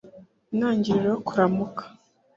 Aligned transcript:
Intangiriro 0.51 1.07
yo 1.11 1.19
kuramukwa 1.25 1.83